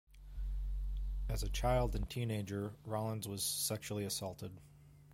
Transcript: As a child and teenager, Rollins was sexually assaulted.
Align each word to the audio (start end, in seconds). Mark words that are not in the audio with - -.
As 1.29 1.43
a 1.43 1.49
child 1.49 1.95
and 1.95 2.09
teenager, 2.09 2.73
Rollins 2.85 3.27
was 3.27 3.43
sexually 3.43 4.03
assaulted. 4.05 4.51